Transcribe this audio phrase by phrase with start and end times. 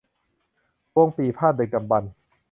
[0.95, 2.11] วงปี่พาทย์ดึกดำบรรพ์